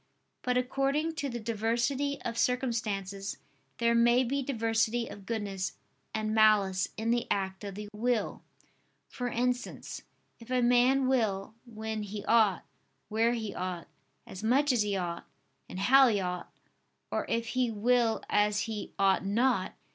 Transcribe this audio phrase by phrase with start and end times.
[0.41, 3.37] But according to the diversity of circumstances
[3.77, 5.73] there may be diversity of goodness
[6.11, 8.41] and malice in the act of the will:
[9.07, 10.01] for instance,
[10.39, 12.65] if a man will, when he ought,
[13.09, 13.87] where he ought,
[14.25, 15.27] as much as he ought,
[15.69, 16.51] and how he ought,
[17.11, 19.75] or if he will as he ought not.